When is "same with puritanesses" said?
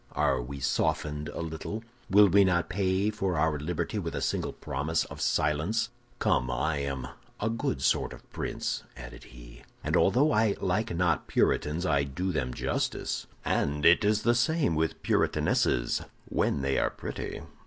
14.33-16.03